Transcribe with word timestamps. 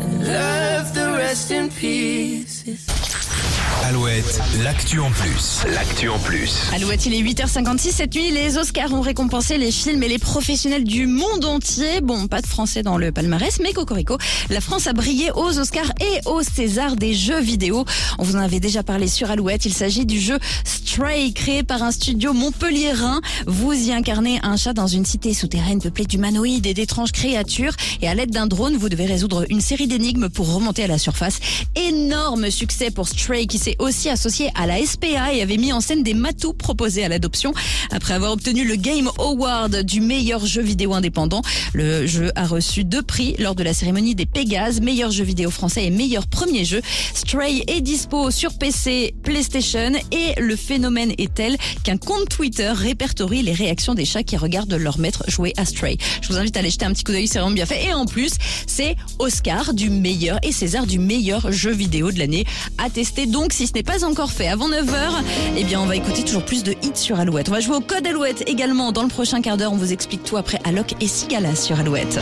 and 0.00 0.26
left 0.26 0.94
the 0.94 1.06
rest 1.12 1.50
in 1.50 1.68
Alouette, 3.84 4.40
l'actu 4.64 4.98
en 4.98 5.10
plus. 5.12 5.62
L'actu 5.72 6.08
en 6.08 6.18
plus. 6.18 6.62
Alouette, 6.74 7.06
il 7.06 7.14
est 7.14 7.22
8h56. 7.22 7.92
Cette 7.92 8.14
nuit, 8.14 8.32
les 8.32 8.58
Oscars 8.58 8.92
ont 8.92 9.00
récompensé 9.00 9.58
les 9.58 9.70
films 9.70 10.02
et 10.02 10.08
les 10.08 10.18
professionnels 10.18 10.82
du 10.82 11.06
monde 11.06 11.44
entier. 11.44 12.00
Bon, 12.02 12.26
pas 12.26 12.40
de 12.40 12.46
français 12.46 12.82
dans 12.82 12.98
le 12.98 13.12
palmarès, 13.12 13.60
mais 13.62 13.72
Cocorico. 13.72 14.18
La 14.50 14.60
France 14.60 14.88
a 14.88 14.92
brillé 14.92 15.30
aux 15.36 15.58
Oscars 15.58 15.92
et 16.00 16.26
aux 16.26 16.42
Césars 16.42 16.96
des 16.96 17.14
jeux 17.14 17.40
vidéo. 17.40 17.84
On 18.18 18.24
vous 18.24 18.34
en 18.34 18.40
avait 18.40 18.58
déjà 18.58 18.82
parlé 18.82 19.06
sur 19.06 19.30
Alouette. 19.30 19.66
Il 19.66 19.74
s'agit 19.74 20.04
du 20.04 20.18
jeu 20.18 20.38
Stray, 20.64 21.32
créé 21.32 21.62
par 21.62 21.84
un 21.84 21.92
studio 21.92 22.32
montpelliérain. 22.32 23.20
Vous 23.46 23.72
y 23.72 23.92
incarnez 23.92 24.40
un 24.42 24.56
chat 24.56 24.72
dans 24.72 24.88
une 24.88 25.04
cité 25.04 25.32
souterraine 25.32 25.80
peuplée 25.80 26.06
d'humanoïdes 26.06 26.66
et 26.66 26.74
d'étranges 26.74 27.12
créatures. 27.12 27.74
Et 28.02 28.08
à 28.08 28.14
l'aide 28.14 28.30
d'un 28.30 28.48
drone, 28.48 28.76
vous 28.76 28.88
devez 28.88 29.06
résoudre 29.06 29.44
une 29.48 29.60
série 29.60 29.86
d'énigmes 29.86 30.28
pour 30.28 30.52
remonter 30.52 30.82
à 30.82 30.88
la 30.88 30.98
surface. 30.98 31.38
Énorme 31.76 32.50
succès 32.56 32.90
pour 32.90 33.06
Stray 33.06 33.46
qui 33.46 33.58
s'est 33.58 33.76
aussi 33.78 34.08
associé 34.08 34.48
à 34.54 34.66
la 34.66 34.84
SPA 34.84 35.34
et 35.34 35.42
avait 35.42 35.58
mis 35.58 35.74
en 35.74 35.82
scène 35.82 36.02
des 36.02 36.14
matous 36.14 36.54
proposés 36.54 37.04
à 37.04 37.08
l'adoption. 37.08 37.52
Après 37.90 38.14
avoir 38.14 38.32
obtenu 38.32 38.64
le 38.64 38.76
Game 38.76 39.10
Award 39.18 39.82
du 39.82 40.00
meilleur 40.00 40.44
jeu 40.46 40.62
vidéo 40.62 40.94
indépendant, 40.94 41.42
le 41.74 42.06
jeu 42.06 42.32
a 42.34 42.46
reçu 42.46 42.84
deux 42.84 43.02
prix 43.02 43.36
lors 43.38 43.54
de 43.54 43.62
la 43.62 43.74
cérémonie 43.74 44.14
des 44.14 44.24
Pégases, 44.24 44.80
meilleur 44.80 45.10
jeu 45.10 45.22
vidéo 45.22 45.50
français 45.50 45.84
et 45.84 45.90
meilleur 45.90 46.26
premier 46.26 46.64
jeu. 46.64 46.80
Stray 47.14 47.62
est 47.66 47.82
dispo 47.82 48.30
sur 48.30 48.56
PC, 48.56 49.14
PlayStation 49.22 49.92
et 50.10 50.40
le 50.40 50.56
phénomène 50.56 51.12
est 51.18 51.34
tel 51.34 51.58
qu'un 51.84 51.98
compte 51.98 52.30
Twitter 52.30 52.72
répertorie 52.72 53.42
les 53.42 53.52
réactions 53.52 53.94
des 53.94 54.06
chats 54.06 54.22
qui 54.22 54.38
regardent 54.38 54.72
leur 54.72 54.98
maître 54.98 55.24
jouer 55.28 55.52
à 55.58 55.66
Stray. 55.66 55.98
Je 56.22 56.28
vous 56.28 56.38
invite 56.38 56.56
à 56.56 56.60
aller 56.60 56.70
jeter 56.70 56.86
un 56.86 56.92
petit 56.92 57.04
coup 57.04 57.12
d'œil, 57.12 57.28
c'est 57.28 57.38
vraiment 57.38 57.54
bien 57.54 57.66
fait. 57.66 57.84
Et 57.84 57.92
en 57.92 58.06
plus, 58.06 58.32
c'est 58.66 58.96
Oscar 59.18 59.74
du 59.74 59.90
meilleur 59.90 60.38
et 60.42 60.52
César 60.52 60.86
du 60.86 60.98
meilleur 60.98 61.52
jeu 61.52 61.72
vidéo 61.72 62.12
de 62.12 62.18
l'année 62.18 62.45
à 62.78 62.90
tester. 62.90 63.26
Donc 63.26 63.52
si 63.52 63.66
ce 63.66 63.72
n'est 63.74 63.82
pas 63.82 64.04
encore 64.04 64.32
fait 64.32 64.48
avant 64.48 64.68
9h, 64.68 65.22
eh 65.56 65.64
bien 65.64 65.80
on 65.80 65.86
va 65.86 65.96
écouter 65.96 66.22
toujours 66.24 66.44
plus 66.44 66.62
de 66.62 66.72
hits 66.72 66.92
sur 66.94 67.18
Alouette. 67.18 67.48
On 67.48 67.52
va 67.52 67.60
jouer 67.60 67.76
au 67.76 67.80
code 67.80 68.06
Alouette 68.06 68.44
également 68.46 68.92
dans 68.92 69.02
le 69.02 69.08
prochain 69.08 69.40
quart 69.40 69.56
d'heure. 69.56 69.72
On 69.72 69.76
vous 69.76 69.92
explique 69.92 70.24
tout 70.24 70.36
après 70.36 70.58
Alok 70.64 70.94
et 71.00 71.08
Sigala 71.08 71.54
sur 71.54 71.78
Alouette. 71.78 72.18